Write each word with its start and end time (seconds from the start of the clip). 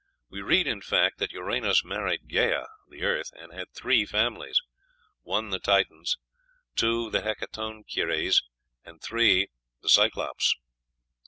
We 0.31 0.41
read, 0.41 0.65
in 0.65 0.81
fact, 0.81 1.19
that 1.19 1.29
Uranos 1.31 1.83
married 1.85 2.27
Gæa 2.27 2.65
(the 2.89 3.03
earth), 3.03 3.29
and 3.35 3.53
had 3.53 3.71
three 3.71 4.03
families: 4.03 4.59
1, 5.21 5.51
the 5.51 5.59
Titans; 5.59 6.17
2, 6.75 7.11
the 7.11 7.21
Hekatoncheires; 7.21 8.41
and 8.83 8.99
3, 8.99 9.49
the 9.83 9.87
Kyklopes. 9.89 10.55